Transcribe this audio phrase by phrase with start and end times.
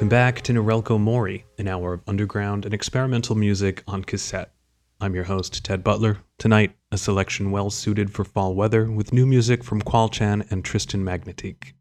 [0.00, 4.50] Welcome back to Norelco Mori, an hour of underground and experimental music on cassette.
[4.98, 6.20] I'm your host, Ted Butler.
[6.38, 11.04] Tonight, a selection well suited for fall weather with new music from Qualchan and Tristan
[11.04, 11.74] Magnetique.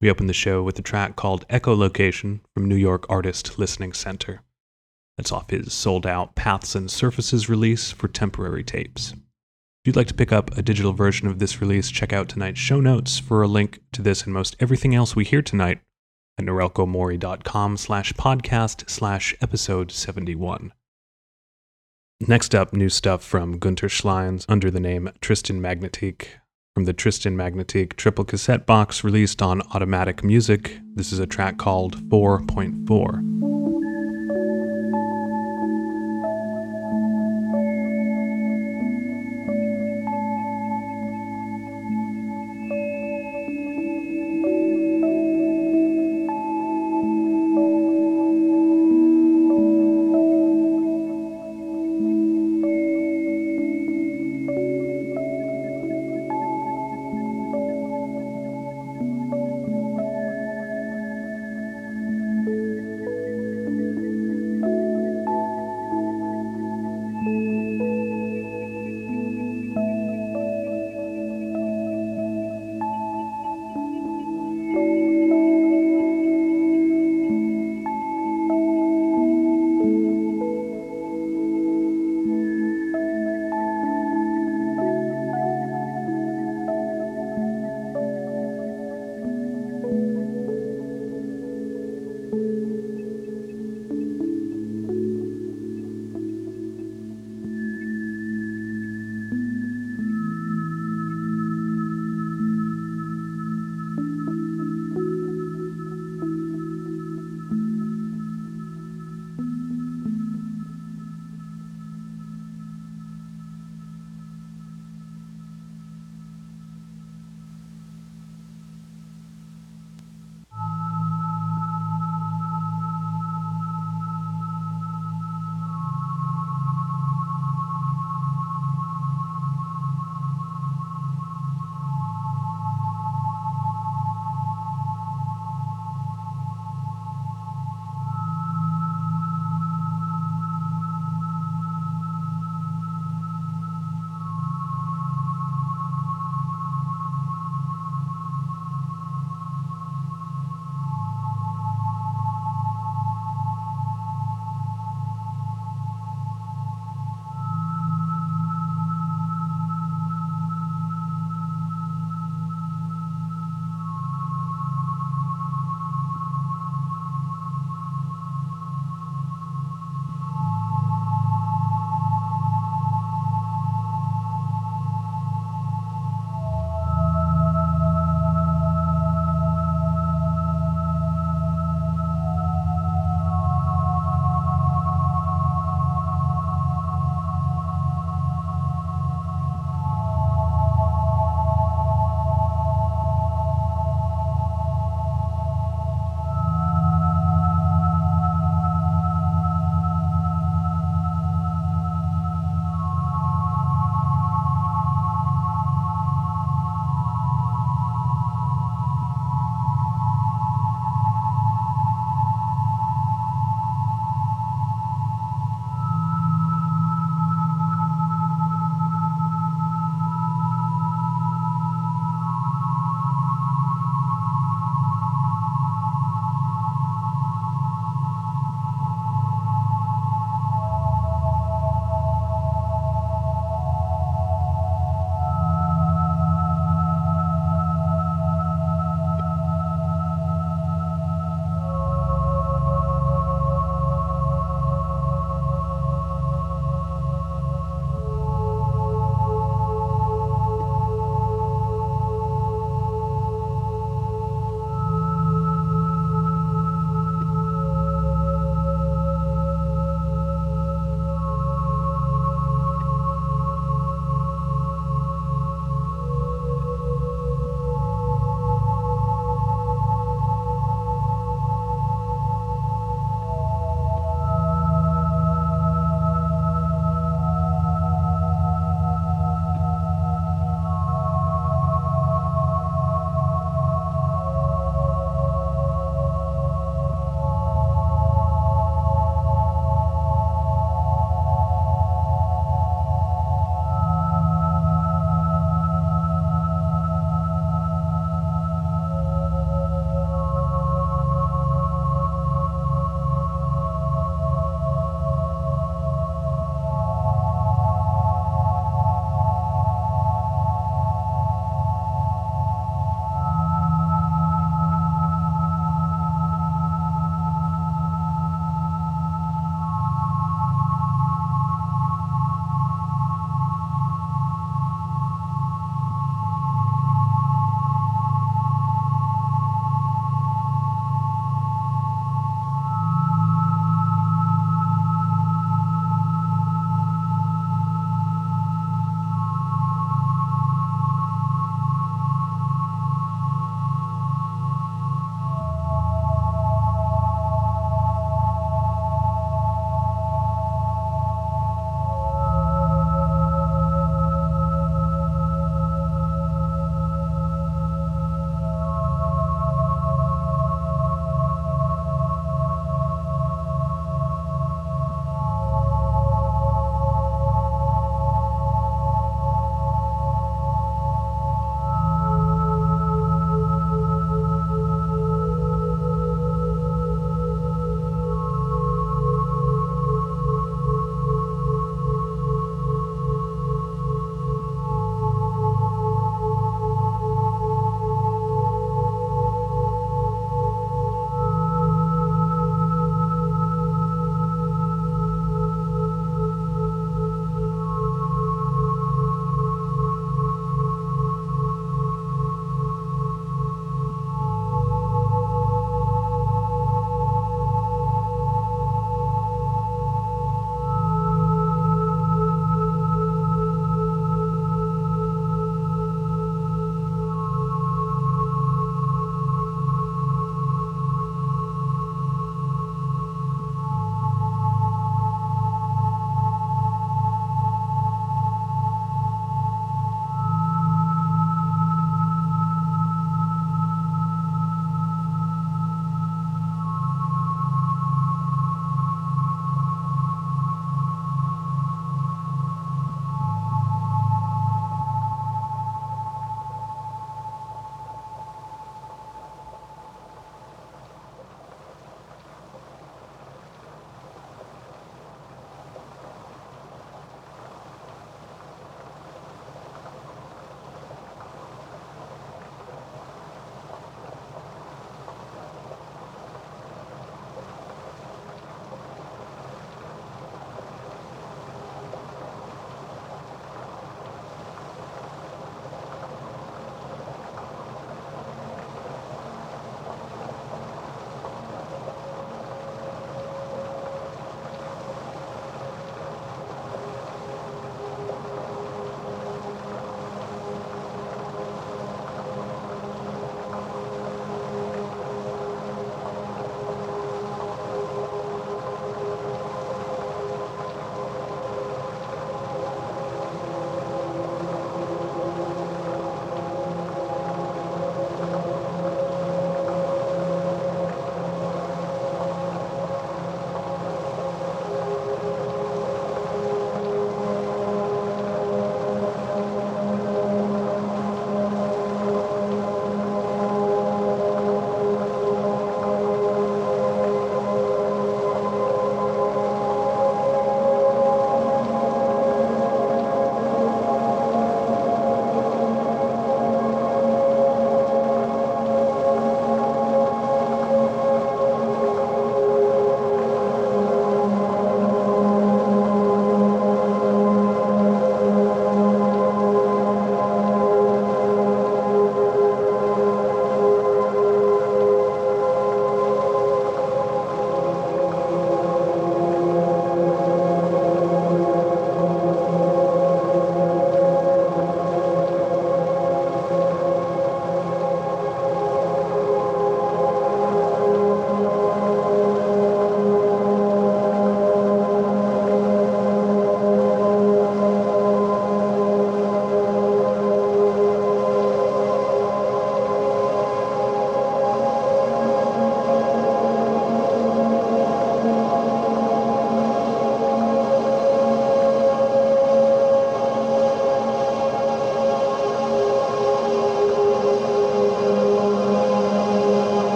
[0.00, 4.42] We open the show with a track called Echolocation from New York artist Listening Center.
[5.16, 9.12] That's off his sold out Paths and Surfaces release for temporary tapes.
[9.12, 12.58] If you'd like to pick up a digital version of this release, check out tonight's
[12.58, 15.78] show notes for a link to this and most everything else we hear tonight
[16.38, 20.72] at norelcomori.com slash podcast slash episode 71.
[22.26, 26.28] Next up, new stuff from Gunter Schlienz under the name Tristan Magnetique.
[26.74, 31.58] From the Tristan Magnetique triple cassette box released on Automatic Music, this is a track
[31.58, 33.37] called 4.4.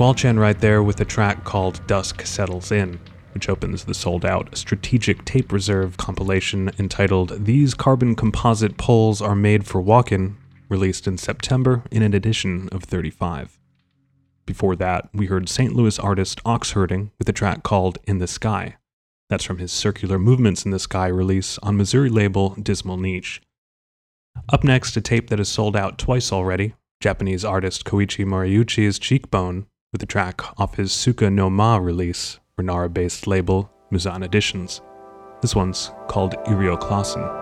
[0.00, 2.98] Qualchan right there with a track called Dusk Settles In,
[3.34, 9.36] which opens the sold out Strategic Tape Reserve compilation entitled These Carbon Composite Poles Are
[9.36, 10.38] Made for Walkin',
[10.70, 13.58] released in September in an edition of 35.
[14.46, 15.74] Before that, we heard St.
[15.74, 18.76] Louis artist Oxherding with a track called In the Sky.
[19.28, 23.42] That's from his Circular Movements in the Sky release on Missouri label Dismal Niche.
[24.48, 29.66] Up next, a tape that has sold out twice already Japanese artist Koichi Mariuchi's Cheekbone
[29.92, 34.80] with a track off his Suka no Ma release, Renara based label Muzan Editions.
[35.42, 37.39] This one's called Irioklossen.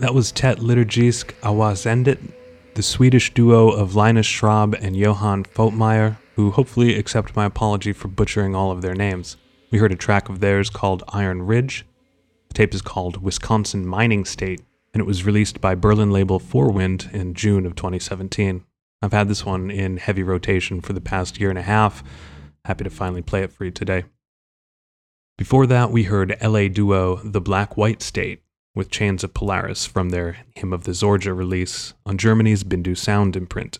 [0.00, 2.32] That was Tet Liturgisk Awasendit,
[2.72, 8.08] the Swedish duo of Linus Schraub and Johan Foltmeyer, who hopefully accept my apology for
[8.08, 9.36] butchering all of their names.
[9.70, 11.84] We heard a track of theirs called Iron Ridge.
[12.48, 14.62] The tape is called Wisconsin Mining State,
[14.94, 18.64] and it was released by Berlin label Fourwind in June of 2017.
[19.02, 22.02] I've had this one in heavy rotation for the past year and a half.
[22.64, 24.04] Happy to finally play it for you today.
[25.36, 28.42] Before that, we heard LA duo The Black White State
[28.74, 33.36] with Chains of Polaris from their Hymn of the Zorja release on Germany's Bindu Sound
[33.36, 33.78] imprint.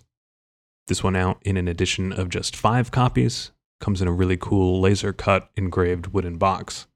[0.89, 4.81] This one out in an edition of just five copies, comes in a really cool
[4.81, 6.87] laser cut engraved wooden box.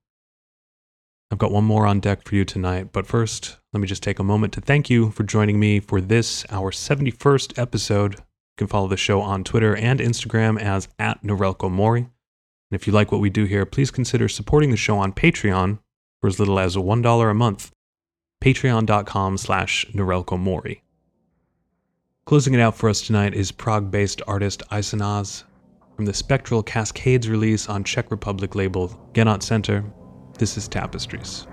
[1.31, 4.19] I've got one more on deck for you tonight, but first, let me just take
[4.19, 8.15] a moment to thank you for joining me for this, our 71st episode.
[8.15, 8.21] You
[8.59, 12.03] can follow the show on Twitter and Instagram as at Norelco Mori.
[12.03, 12.11] And
[12.81, 15.79] if you like what we do here, please consider supporting the show on Patreon
[16.21, 17.74] for as little as $1 a month
[18.45, 20.81] patreon.com slash norelcomori.
[22.27, 25.45] Closing it out for us tonight is Prague-based artist Isanaz
[25.97, 29.83] from the Spectral Cascades release on Czech Republic label Genot Centre.
[30.39, 31.47] This is Tapestries.